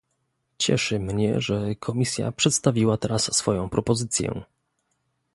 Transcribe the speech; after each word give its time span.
Cieszy 0.57 0.99
mnie, 0.99 1.41
że 1.41 1.75
Komisja 1.75 2.31
przedstawiła 2.31 2.97
teraz 2.97 3.35
swoją 3.35 3.69
propozycję 3.69 4.41